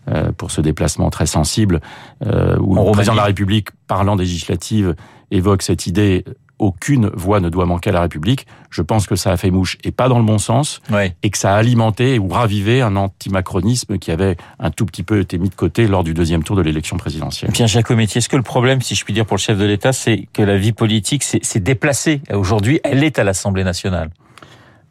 euh, 0.09 0.31
pour 0.33 0.51
ce 0.51 0.61
déplacement 0.61 1.09
très 1.09 1.27
sensible, 1.27 1.81
euh, 2.27 2.59
où 2.61 2.77
En 2.77 2.85
le 2.85 2.93
président 2.93 3.13
de 3.13 3.19
la. 3.19 3.25
République, 3.25 3.69
parlant 3.87 4.17
des 4.17 4.25
législatives, 4.25 4.95
évoque 5.31 5.63
cette 5.63 5.87
idée 5.87 6.25
aucune 6.59 7.11
voix 7.15 7.41
ne 7.41 7.49
doit 7.49 7.67
manquer 7.67 7.91
à 7.91 7.93
la 7.93 8.01
République. 8.03 8.47
Je 8.71 8.83
pense 8.83 9.07
que 9.07 9.17
ça 9.17 9.31
a 9.31 9.37
fait 9.37 9.51
mouche 9.51 9.79
et 9.85 9.91
pas 9.91 10.09
dans 10.09 10.19
le 10.19 10.25
bon 10.25 10.39
sens 10.39 10.81
et 11.23 11.31
que 11.31 11.39
ça 11.39 11.55
a 11.55 11.57
alimenté 11.57 12.19
ou 12.19 12.29
ravivé 12.29 12.83
un 12.83 12.97
antimacronisme 12.97 13.99
qui 13.99 14.11
avait 14.11 14.37
un 14.59 14.71
tout 14.71 14.87
petit 14.87 15.03
peu 15.03 15.21
été 15.21 15.39
mis 15.39 15.49
de 15.49 15.55
côté 15.55 15.87
lors 15.87 16.05
du 16.05 16.15
deuxième 16.15 16.43
tour 16.43 16.57
de 16.57 16.63
l'élection 16.63 16.97
présidentielle. 16.97 17.53
Pierre 17.53 17.69
Giacometti, 17.69 18.19
est-ce 18.19 18.29
que 18.29 18.37
le 18.37 18.43
problème, 18.43 18.83
si 18.83 18.95
je 18.95 19.05
puis 19.05 19.15
dire 19.15 19.27
pour 19.27 19.37
le 19.37 19.41
chef 19.41 19.59
de 19.59 19.65
l'État, 19.65 19.93
c'est 19.93 20.29
que 20.33 20.43
la 20.43 20.57
vie 20.57 20.73
politique 20.73 21.23
s'est 21.23 21.61
déplacée? 21.61 22.21
Aujourd'hui, 22.33 22.81
elle 22.85 23.05
est 23.05 23.19
à 23.19 23.25
l'Assemblée 23.25 23.65
nationale. 23.65 24.11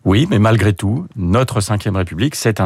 Oui, 0.07 0.25
mais 0.29 0.39
malgré 0.39 0.71
tout, 0.71 1.05
notre 1.17 1.59
cinquième 1.59 1.97
République, 1.97 2.33
cette, 2.33 2.61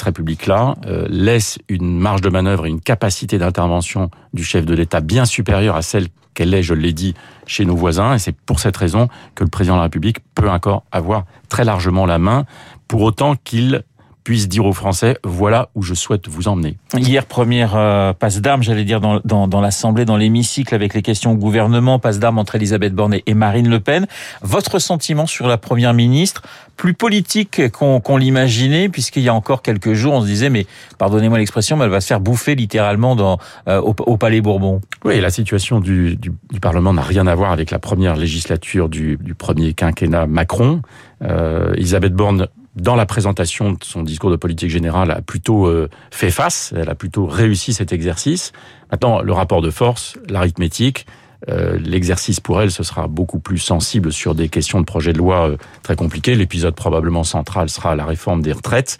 République-là, 0.00 0.76
euh, 0.86 1.06
laisse 1.10 1.58
une 1.68 1.98
marge 1.98 2.22
de 2.22 2.30
manœuvre 2.30 2.64
et 2.64 2.70
une 2.70 2.80
capacité 2.80 3.36
d'intervention 3.36 4.10
du 4.32 4.42
chef 4.42 4.64
de 4.64 4.74
l'État 4.74 5.02
bien 5.02 5.26
supérieure 5.26 5.76
à 5.76 5.82
celle 5.82 6.06
qu'elle 6.32 6.54
est, 6.54 6.62
je 6.62 6.72
l'ai 6.72 6.94
dit, 6.94 7.12
chez 7.46 7.66
nos 7.66 7.76
voisins. 7.76 8.14
Et 8.14 8.18
c'est 8.18 8.34
pour 8.34 8.60
cette 8.60 8.78
raison 8.78 9.10
que 9.34 9.44
le 9.44 9.50
président 9.50 9.74
de 9.74 9.80
la 9.80 9.82
République 9.82 10.20
peut 10.34 10.48
encore 10.48 10.84
avoir 10.90 11.26
très 11.50 11.66
largement 11.66 12.06
la 12.06 12.18
main, 12.18 12.46
pour 12.88 13.02
autant 13.02 13.36
qu'il 13.36 13.82
puisse 14.24 14.48
dire 14.48 14.64
aux 14.64 14.72
Français, 14.72 15.18
voilà 15.22 15.68
où 15.74 15.82
je 15.82 15.94
souhaite 15.94 16.28
vous 16.28 16.48
emmener. 16.48 16.78
Hier, 16.96 17.26
première 17.26 17.76
euh, 17.76 18.12
passe 18.14 18.40
d'armes, 18.40 18.62
j'allais 18.62 18.84
dire, 18.84 19.00
dans, 19.00 19.20
dans, 19.24 19.46
dans 19.46 19.60
l'Assemblée, 19.60 20.06
dans 20.06 20.16
l'hémicycle, 20.16 20.74
avec 20.74 20.94
les 20.94 21.02
questions 21.02 21.32
au 21.32 21.36
gouvernement, 21.36 21.98
passe 21.98 22.18
d'armes 22.18 22.38
entre 22.38 22.56
Elisabeth 22.56 22.94
Borne 22.94 23.16
et 23.24 23.34
Marine 23.34 23.68
Le 23.68 23.80
Pen. 23.80 24.06
Votre 24.40 24.78
sentiment 24.78 25.26
sur 25.26 25.46
la 25.46 25.58
Première 25.58 25.92
ministre, 25.92 26.42
plus 26.76 26.94
politique 26.94 27.70
qu'on 27.70 28.16
l'imaginait, 28.16 28.88
puisqu'il 28.88 29.22
y 29.22 29.28
a 29.28 29.34
encore 29.34 29.60
quelques 29.60 29.92
jours, 29.92 30.14
on 30.14 30.20
se 30.22 30.26
disait, 30.26 30.50
mais 30.50 30.66
pardonnez-moi 30.98 31.38
l'expression, 31.38 31.76
mais 31.76 31.84
elle 31.84 31.90
va 31.90 32.00
se 32.00 32.06
faire 32.06 32.20
bouffer 32.20 32.54
littéralement 32.54 33.14
dans, 33.16 33.38
euh, 33.68 33.80
au, 33.80 33.94
au 34.06 34.16
Palais 34.16 34.40
Bourbon. 34.40 34.80
Oui, 35.04 35.20
la 35.20 35.30
situation 35.30 35.80
du, 35.80 36.16
du, 36.16 36.32
du 36.50 36.60
Parlement 36.60 36.94
n'a 36.94 37.02
rien 37.02 37.26
à 37.26 37.34
voir 37.34 37.52
avec 37.52 37.70
la 37.70 37.78
première 37.78 38.16
législature 38.16 38.88
du, 38.88 39.18
du 39.20 39.34
premier 39.34 39.74
quinquennat 39.74 40.26
Macron. 40.26 40.80
Euh, 41.22 41.74
Elisabeth 41.74 42.14
Borne, 42.14 42.48
dans 42.76 42.96
la 42.96 43.06
présentation 43.06 43.72
de 43.72 43.84
son 43.84 44.02
discours 44.02 44.30
de 44.30 44.36
politique 44.36 44.70
générale, 44.70 45.10
a 45.10 45.22
plutôt 45.22 45.66
euh, 45.66 45.88
fait 46.10 46.30
face, 46.30 46.74
elle 46.76 46.88
a 46.88 46.94
plutôt 46.94 47.26
réussi 47.26 47.72
cet 47.72 47.92
exercice. 47.92 48.52
Maintenant, 48.90 49.22
le 49.22 49.32
rapport 49.32 49.62
de 49.62 49.70
force, 49.70 50.18
l'arithmétique, 50.28 51.06
euh, 51.48 51.78
l'exercice 51.78 52.40
pour 52.40 52.60
elle, 52.60 52.70
ce 52.70 52.82
sera 52.82 53.06
beaucoup 53.06 53.38
plus 53.38 53.58
sensible 53.58 54.12
sur 54.12 54.34
des 54.34 54.48
questions 54.48 54.80
de 54.80 54.86
projet 54.86 55.12
de 55.12 55.18
loi 55.18 55.50
euh, 55.50 55.56
très 55.82 55.96
compliquées. 55.96 56.34
L'épisode 56.34 56.74
probablement 56.74 57.24
central 57.24 57.68
sera 57.68 57.96
la 57.96 58.06
réforme 58.06 58.42
des 58.42 58.52
retraites. 58.52 58.98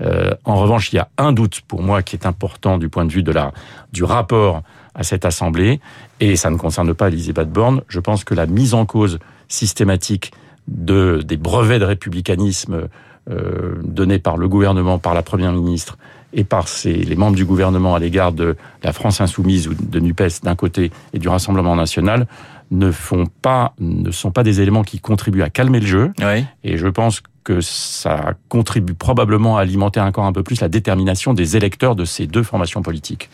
Euh, 0.00 0.30
en 0.44 0.56
revanche, 0.56 0.92
il 0.92 0.96
y 0.96 0.98
a 0.98 1.08
un 1.18 1.32
doute 1.32 1.60
pour 1.68 1.82
moi 1.82 2.02
qui 2.02 2.16
est 2.16 2.24
important 2.24 2.78
du 2.78 2.88
point 2.88 3.04
de 3.04 3.12
vue 3.12 3.22
de 3.22 3.32
la 3.32 3.52
du 3.92 4.04
rapport 4.04 4.62
à 4.94 5.02
cette 5.02 5.24
assemblée, 5.24 5.80
et 6.20 6.36
ça 6.36 6.50
ne 6.50 6.56
concerne 6.56 6.94
pas 6.94 7.08
Elisabeth 7.08 7.50
Borne. 7.50 7.82
Je 7.88 8.00
pense 8.00 8.24
que 8.24 8.34
la 8.34 8.46
mise 8.46 8.74
en 8.74 8.86
cause 8.86 9.18
systématique 9.48 10.32
de 10.68 11.22
des 11.24 11.36
brevets 11.36 11.78
de 11.78 11.84
républicanisme 11.84 12.88
euh, 13.30 13.74
donnés 13.84 14.18
par 14.18 14.36
le 14.36 14.48
gouvernement, 14.48 14.98
par 14.98 15.14
la 15.14 15.22
première 15.22 15.52
ministre 15.52 15.96
et 16.32 16.44
par 16.44 16.68
ses, 16.68 16.94
les 16.94 17.14
membres 17.14 17.36
du 17.36 17.44
gouvernement 17.44 17.94
à 17.94 17.98
l'égard 17.98 18.32
de 18.32 18.56
la 18.82 18.92
France 18.92 19.20
insoumise 19.20 19.68
ou 19.68 19.74
de 19.74 20.00
Nupes 20.00 20.42
d'un 20.42 20.54
côté 20.54 20.90
et 21.12 21.18
du 21.18 21.28
Rassemblement 21.28 21.76
national 21.76 22.26
ne 22.72 22.90
font 22.90 23.26
pas, 23.26 23.74
ne 23.78 24.10
sont 24.10 24.32
pas 24.32 24.42
des 24.42 24.60
éléments 24.60 24.82
qui 24.82 24.98
contribuent 24.98 25.42
à 25.42 25.50
calmer 25.50 25.78
le 25.78 25.86
jeu. 25.86 26.12
Oui. 26.18 26.44
Et 26.64 26.76
je 26.78 26.88
pense 26.88 27.22
que 27.44 27.60
ça 27.60 28.34
contribue 28.48 28.94
probablement 28.94 29.56
à 29.58 29.62
alimenter 29.62 30.00
encore 30.00 30.26
un 30.26 30.32
peu 30.32 30.42
plus 30.44 30.60
la 30.60 30.68
détermination 30.68 31.34
des 31.34 31.56
électeurs 31.56 31.96
de 31.96 32.04
ces 32.04 32.26
deux 32.26 32.44
formations 32.44 32.82
politiques. 32.82 33.30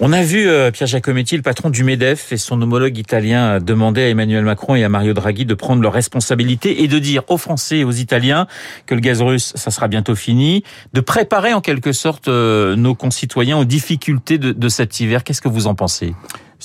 On 0.00 0.12
a 0.12 0.22
vu 0.22 0.48
euh, 0.48 0.72
Pierre 0.72 0.88
Giacometti, 0.88 1.36
le 1.36 1.42
patron 1.42 1.70
du 1.70 1.84
MEDEF 1.84 2.32
et 2.32 2.36
son 2.36 2.60
homologue 2.60 2.98
italien 2.98 3.60
demander 3.60 4.02
à 4.02 4.08
Emmanuel 4.08 4.44
Macron 4.44 4.74
et 4.74 4.82
à 4.82 4.88
Mario 4.88 5.14
Draghi 5.14 5.46
de 5.46 5.54
prendre 5.54 5.82
leurs 5.82 5.92
responsabilités 5.92 6.82
et 6.82 6.88
de 6.88 6.98
dire 6.98 7.22
aux 7.28 7.38
Français 7.38 7.78
et 7.78 7.84
aux 7.84 7.92
Italiens 7.92 8.48
que 8.86 8.94
le 8.94 9.00
gaz 9.00 9.22
russe, 9.22 9.52
ça 9.54 9.70
sera 9.70 9.86
bientôt 9.86 10.16
fini, 10.16 10.64
de 10.92 11.00
préparer 11.00 11.54
en 11.54 11.60
quelque 11.60 11.92
sorte 11.92 12.26
euh, 12.26 12.74
nos 12.74 12.96
concitoyens 12.96 13.56
aux 13.56 13.64
difficultés 13.64 14.38
de, 14.38 14.50
de 14.50 14.68
cet 14.68 14.98
hiver. 14.98 15.22
Qu'est-ce 15.22 15.40
que 15.40 15.48
vous 15.48 15.68
en 15.68 15.76
pensez? 15.76 16.14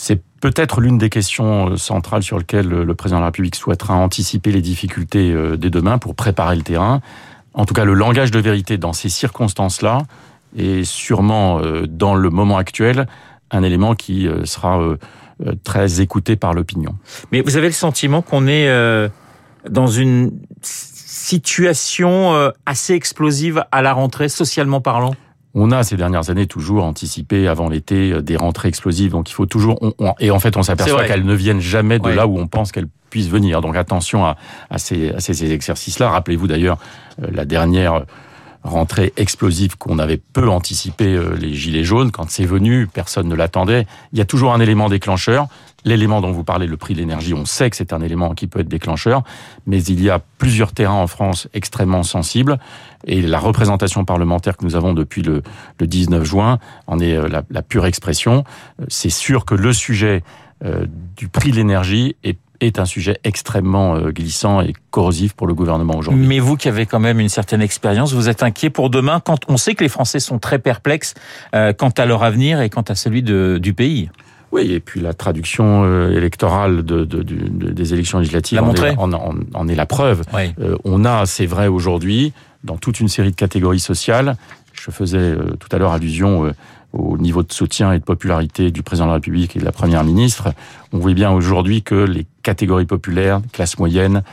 C'est 0.01 0.22
peut-être 0.39 0.79
l'une 0.79 0.98
des 0.98 1.10
questions 1.10 1.72
euh, 1.72 1.75
centrales 1.75 2.24
sur 2.24 2.39
lesquelles 2.39 2.70
le 2.70 2.96
président 2.96 3.18
de 3.18 3.24
la 3.24 3.27
République 3.27 3.56
souhaitera 3.56 3.96
anticiper 3.96 4.51
les 4.51 4.62
difficultés 4.62 5.36
dès 5.58 5.70
demain 5.70 5.98
pour 5.98 6.15
préparer 6.15 6.56
le 6.56 6.62
terrain. 6.62 7.01
En 7.53 7.65
tout 7.65 7.74
cas, 7.74 7.84
le 7.84 7.94
langage 7.94 8.32
de 8.32 8.39
vérité 8.39 8.77
dans 8.77 8.94
ces 8.94 9.10
circonstances-là 9.10 10.03
est 10.58 10.86
sûrement 10.86 11.60
dans 11.88 12.15
le 12.15 12.29
moment 12.29 12.58
actuel 12.58 13.08
un 13.51 13.62
élément 13.62 13.94
qui 13.94 14.27
sera 14.46 14.79
très 15.63 16.00
écouté 16.00 16.36
par 16.36 16.53
l'opinion. 16.53 16.96
Mais 17.32 17.41
vous 17.41 17.58
avez 17.58 17.68
le 17.68 17.74
sentiment 17.74 18.22
qu'on 18.22 18.48
est 18.48 18.70
dans 19.70 19.88
une 19.88 20.32
situation 20.62 22.51
assez 22.65 22.94
explosive 22.94 23.63
à 23.72 23.82
la 23.82 23.94
rentrée, 23.94 24.29
socialement 24.29 24.79
parlant? 24.79 25.15
On 25.53 25.72
a 25.72 25.84
ces 25.84 25.98
dernières 25.98 26.29
années 26.29 26.46
toujours 26.48 26.84
anticipé 26.84 27.48
avant 27.48 27.70
l'été 27.70 28.22
des 28.22 28.38
rentrées 28.38 28.68
explosives, 28.68 29.12
donc 29.12 29.29
il 29.29 29.34
faut 29.34 29.46
toujours 29.48 29.77
on, 29.82 29.94
on, 30.00 30.13
et 30.20 30.32
en 30.32 30.39
fait 30.39 30.58
on 30.58 30.63
s'aperçoit 30.63 31.06
qu'elles 31.06 31.25
ne 31.25 31.34
viennent 31.34 31.60
jamais 31.60 32.00
de 32.00 32.06
ouais. 32.06 32.15
là 32.15 32.27
où 32.27 32.38
on 32.38 32.48
pense 32.48 32.72
qu'elles 32.72 32.89
puissent 33.10 33.29
venir. 33.29 33.62
Donc 33.62 33.75
attention 33.75 34.25
à, 34.25 34.38
à 34.70 34.77
ces, 34.77 35.10
à 35.10 35.20
ces 35.20 35.51
exercices-là. 35.51 36.10
Rappelez-vous 36.10 36.48
d'ailleurs 36.48 36.77
la 37.18 37.46
dernière 37.46 38.06
rentrée 38.63 39.13
explosive 39.18 39.78
qu'on 39.78 40.00
avait 40.00 40.18
peu 40.18 40.50
anticipé 40.50 41.20
les 41.39 41.54
gilets 41.54 41.84
jaunes 41.84 42.12
quand 42.12 42.30
c'est 42.30 42.46
venu, 42.46 42.88
personne 42.88 43.28
ne 43.28 43.36
l'attendait. 43.36 43.88
Il 44.12 44.20
y 44.20 44.22
a 44.22 44.25
toujours 44.25 44.54
un 44.54 44.60
élément 44.60 44.89
déclencheur. 44.89 45.48
L'élément 45.86 46.20
dont 46.20 46.32
vous 46.32 46.44
parlez, 46.44 46.68
le 46.68 46.75
prix 46.75 46.94
de 46.94 47.00
l'énergie, 47.00 47.34
on 47.34 47.46
sait 47.46 47.70
que 47.70 47.78
c'est 47.78 47.94
un 47.94 48.01
élément 48.01 48.34
qui 48.34 48.48
peut 48.48 48.60
être 48.60 48.68
déclencheur, 48.68 49.24
mais 49.66 49.82
il 49.82 50.04
y 50.04 50.10
a 50.10 50.20
plusieurs 50.38 50.74
terrains 50.74 50.94
en 50.94 51.08
France 51.08 51.48
extrêmement 51.54 52.04
sensibles 52.04 52.60
et 53.08 53.22
la 53.22 53.39
représentation 53.39 54.04
parlementaire 54.04 54.58
que 54.58 54.66
nous 54.66 54.75
avons 54.75 54.94
depuis 54.94 55.22
le, 55.22 55.42
le 55.80 55.88
19 55.88 56.25
juin 56.25 56.60
en 56.88 57.00
est 57.00 57.16
la, 57.30 57.44
la 57.50 57.62
pure 57.62 57.86
expression. 57.86 58.44
C'est 58.89 59.10
sûr 59.10 59.46
que 59.46 59.56
le 59.56 59.72
sujet 59.72 60.22
euh, 60.66 60.86
du 61.16 61.30
prix 61.30 61.51
de 61.51 61.56
l'énergie 61.56 62.18
est 62.24 62.38
est 62.62 62.80
un 62.80 62.86
sujet 62.86 63.20
extrêmement 63.24 64.00
glissant 64.10 64.62
et 64.62 64.74
corrosif 64.92 65.34
pour 65.34 65.48
le 65.48 65.54
gouvernement 65.54 65.96
aujourd'hui. 65.96 66.25
Mais 66.25 66.39
vous 66.39 66.58
qui 66.58 66.68
avez 66.68 66.86
quand 66.86 67.00
même 67.00 67.20
une 67.20 67.30
certaine 67.30 67.62
expérience, 67.62 68.13
vous 68.13 68.30
êtes 68.30 68.44
inquiet 68.44 68.70
pour 68.70 68.89
demain 68.89 69.22
quand 69.24 69.39
on 69.48 69.58
sait 69.58 69.75
que 69.75 69.84
les 69.84 69.89
Français 69.89 70.20
sont 70.20 70.39
très 70.39 70.60
perplexes 70.60 71.13
euh, 71.56 71.74
quant 71.74 71.89
à 71.89 72.06
leur 72.06 72.24
avenir 72.24 72.62
et 72.62 72.70
quant 72.70 72.82
à 72.82 72.96
celui 72.96 73.24
de, 73.24 73.60
du 73.62 73.74
pays 73.74 74.10
oui, 74.51 74.72
et 74.74 74.80
puis 74.80 75.00
la 75.00 75.13
traduction 75.13 75.84
euh, 75.84 76.10
électorale 76.18 76.84
de, 76.84 77.06
de, 77.06 77.22
de, 77.22 77.70
des 77.70 77.94
élections 77.94 78.18
législatives 78.18 78.60
en 78.60 78.74
est, 78.74 78.98
en, 78.98 79.13
en, 79.13 79.36
en 79.54 79.68
est, 79.68 79.75
la 79.75 79.86
preuve. 79.86 80.24
Oui. 80.34 80.56
Euh, 80.60 80.75
on 80.86 81.06
a, 81.06 81.28
c'est 81.28 81.46
vrai 81.46 81.68
aujourd'hui, 81.68 82.34
dans 82.63 82.75
toute 82.75 83.00
une 83.00 83.10
série 83.10 83.30
de 83.30 83.36
catégories 83.36 83.80
sociales, 83.80 84.38
je 84.79 84.91
faisais 84.91 85.17
euh, 85.17 85.55
tout 85.59 85.69
à 85.71 85.77
l'heure 85.77 85.91
allusion 85.91 86.53
au 86.93 87.17
niveau 87.17 87.43
de 87.43 87.51
soutien 87.53 87.91
et 87.93 88.00
de 88.00 88.03
popularité 88.03 88.71
du 88.71 88.81
président 88.81 89.05
de 89.05 89.09
la 89.12 89.15
République 89.15 89.55
et 89.55 89.59
de 89.59 89.65
la 89.65 89.71
première 89.71 90.03
ministre, 90.03 90.53
on 90.91 90.98
voit 90.98 91.13
bien 91.13 91.31
aujourd'hui 91.31 91.83
que 91.83 91.95
les 91.95 92.25
catégories 92.41 92.86
populaires, 92.86 93.41
classe 93.51 93.77
moyenne, 93.77 94.24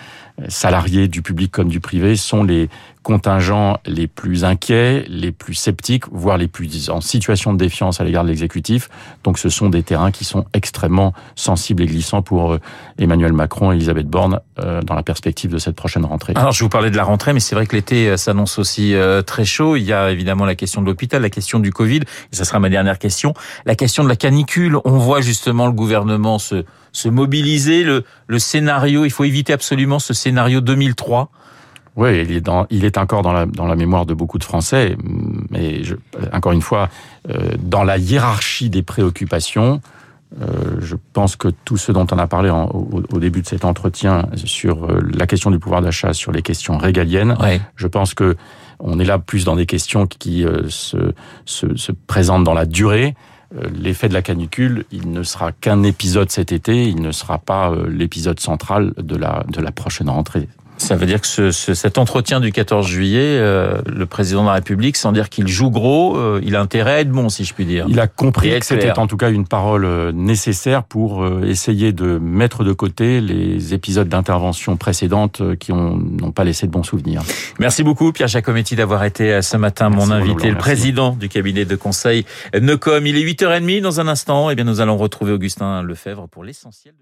salariés 0.48 1.08
du 1.08 1.22
public 1.22 1.50
comme 1.50 1.68
du 1.68 1.80
privé, 1.80 2.16
sont 2.16 2.44
les 2.44 2.68
contingents 3.02 3.78
les 3.86 4.08
plus 4.08 4.44
inquiets, 4.44 5.04
les 5.08 5.30
plus 5.30 5.54
sceptiques, 5.54 6.04
voire 6.10 6.36
les 6.38 6.48
plus 6.48 6.90
en 6.90 7.00
situation 7.00 7.52
de 7.52 7.58
défiance 7.58 8.00
à 8.00 8.04
l'égard 8.04 8.24
de 8.24 8.28
l'exécutif. 8.28 8.88
Donc 9.22 9.38
ce 9.38 9.48
sont 9.48 9.68
des 9.68 9.84
terrains 9.84 10.10
qui 10.10 10.24
sont 10.24 10.44
extrêmement 10.54 11.12
sensibles 11.36 11.84
et 11.84 11.86
glissants 11.86 12.22
pour 12.22 12.58
Emmanuel 12.98 13.32
Macron 13.32 13.70
et 13.70 13.76
Elisabeth 13.76 14.08
Borne 14.08 14.40
dans 14.56 14.94
la 14.94 15.04
perspective 15.04 15.52
de 15.52 15.58
cette 15.58 15.76
prochaine 15.76 16.04
rentrée. 16.04 16.32
Alors 16.34 16.50
je 16.50 16.64
vous 16.64 16.68
parlais 16.68 16.90
de 16.90 16.96
la 16.96 17.04
rentrée, 17.04 17.32
mais 17.32 17.38
c'est 17.38 17.54
vrai 17.54 17.68
que 17.68 17.76
l'été 17.76 18.16
s'annonce 18.16 18.58
aussi 18.58 18.96
très 19.24 19.44
chaud. 19.44 19.76
Il 19.76 19.84
y 19.84 19.92
a 19.92 20.10
évidemment 20.10 20.44
la 20.44 20.56
question 20.56 20.80
de 20.82 20.86
l'hôpital, 20.86 21.22
la 21.22 21.30
question 21.30 21.60
du 21.60 21.72
Covid, 21.72 22.00
et 22.32 22.36
ça 22.36 22.44
sera 22.44 22.58
ma 22.58 22.70
dernière 22.70 22.98
question, 22.98 23.34
la 23.66 23.76
question 23.76 24.02
de 24.02 24.08
la 24.08 24.16
canicule. 24.16 24.78
On 24.84 24.98
voit 24.98 25.20
justement 25.20 25.66
le 25.66 25.72
gouvernement 25.72 26.40
se, 26.40 26.64
se 26.96 27.08
mobiliser, 27.08 27.84
le, 27.84 28.04
le 28.26 28.38
scénario, 28.38 29.04
il 29.04 29.10
faut 29.10 29.24
éviter 29.24 29.52
absolument 29.52 29.98
ce 29.98 30.14
scénario 30.14 30.60
2003 30.60 31.30
oui, 31.96 32.20
il 32.20 32.32
est, 32.32 32.42
dans, 32.42 32.66
il 32.68 32.84
est 32.84 32.98
encore 32.98 33.22
dans 33.22 33.32
la, 33.32 33.46
dans 33.46 33.66
la 33.66 33.74
mémoire 33.74 34.04
de 34.04 34.12
beaucoup 34.12 34.36
de 34.36 34.44
Français, 34.44 34.98
mais 35.48 35.82
je, 35.82 35.94
encore 36.30 36.52
une 36.52 36.60
fois, 36.60 36.90
euh, 37.30 37.52
dans 37.58 37.84
la 37.84 37.96
hiérarchie 37.96 38.68
des 38.68 38.82
préoccupations, 38.82 39.80
euh, 40.42 40.76
je 40.80 40.94
pense 41.14 41.36
que 41.36 41.48
tout 41.64 41.78
ce 41.78 41.92
dont 41.92 42.06
on 42.12 42.18
a 42.18 42.26
parlé 42.26 42.50
en, 42.50 42.66
au, 42.66 43.02
au, 43.10 43.18
début 43.18 43.40
de 43.40 43.46
cet 43.46 43.64
entretien 43.64 44.26
sur 44.34 44.84
euh, 44.84 45.00
la 45.10 45.26
question 45.26 45.50
du 45.50 45.58
pouvoir 45.58 45.80
d'achat, 45.80 46.12
sur 46.12 46.32
les 46.32 46.42
questions 46.42 46.76
régaliennes, 46.76 47.34
ouais. 47.40 47.62
je 47.76 47.86
pense 47.86 48.12
que 48.12 48.36
on 48.78 48.98
est 48.98 49.06
là 49.06 49.18
plus 49.18 49.46
dans 49.46 49.56
des 49.56 49.64
questions 49.64 50.06
qui 50.06 50.44
se, 50.68 51.14
se, 51.46 51.76
se 51.76 51.92
présentent 51.92 52.44
dans 52.44 52.52
la 52.52 52.66
durée 52.66 53.14
l'effet 53.52 54.08
de 54.08 54.14
la 54.14 54.22
canicule, 54.22 54.84
il 54.90 55.10
ne 55.10 55.22
sera 55.22 55.52
qu'un 55.52 55.82
épisode 55.82 56.30
cet 56.30 56.52
été, 56.52 56.88
il 56.88 57.00
ne 57.00 57.12
sera 57.12 57.38
pas 57.38 57.70
euh, 57.70 57.88
l'épisode 57.88 58.40
central 58.40 58.92
de 58.96 59.16
la, 59.16 59.44
de 59.48 59.60
la 59.60 59.72
prochaine 59.72 60.10
rentrée. 60.10 60.48
Ça 60.78 60.94
veut 60.96 61.06
dire 61.06 61.20
que 61.20 61.26
ce, 61.26 61.50
ce, 61.50 61.74
cet 61.74 61.98
entretien 61.98 62.40
du 62.40 62.52
14 62.52 62.86
juillet, 62.86 63.38
euh, 63.40 63.80
le 63.86 64.06
président 64.06 64.42
de 64.42 64.48
la 64.48 64.54
République, 64.54 64.96
sans 64.96 65.12
dire 65.12 65.28
qu'il 65.28 65.48
joue 65.48 65.70
gros, 65.70 66.16
euh, 66.16 66.40
il 66.42 66.54
a 66.54 66.60
intérêt 66.60 66.94
à 66.94 67.00
être 67.00 67.10
bon, 67.10 67.28
si 67.28 67.44
je 67.44 67.54
puis 67.54 67.64
dire. 67.64 67.86
Il 67.88 67.98
a 68.00 68.06
compris 68.06 68.58
que 68.58 68.66
c'était 68.66 68.96
en 68.98 69.06
tout 69.06 69.16
cas 69.16 69.30
une 69.30 69.46
parole 69.46 69.84
euh, 69.84 70.12
nécessaire 70.12 70.84
pour 70.84 71.22
euh, 71.22 71.44
essayer 71.46 71.92
de 71.92 72.18
mettre 72.18 72.64
de 72.64 72.72
côté 72.72 73.20
les 73.20 73.74
épisodes 73.74 74.08
d'intervention 74.08 74.76
précédentes 74.76 75.42
qui 75.58 75.72
n'ont 75.72 76.32
pas 76.32 76.44
laissé 76.44 76.66
de 76.66 76.72
bons 76.72 76.82
souvenirs. 76.82 77.22
Merci 77.58 77.82
beaucoup 77.82 78.12
Pierre 78.12 78.28
Jacometti 78.28 78.76
d'avoir 78.76 79.04
été 79.04 79.40
ce 79.42 79.56
matin 79.56 79.88
merci 79.88 80.08
mon 80.08 80.14
invité, 80.14 80.50
le 80.50 80.58
président 80.58 81.12
du 81.12 81.28
cabinet 81.28 81.64
de 81.64 81.76
conseil 81.76 82.24
Nocom. 82.58 83.06
Il 83.06 83.16
est 83.16 83.24
8h30 83.24 83.80
dans 83.80 84.00
un 84.00 84.08
instant, 84.08 84.50
et 84.50 84.52
eh 84.52 84.56
bien 84.56 84.64
nous 84.64 84.80
allons 84.80 84.96
retrouver 84.96 85.32
Augustin 85.32 85.82
Lefebvre 85.82 86.28
pour 86.28 86.44
l'essentiel. 86.44 86.94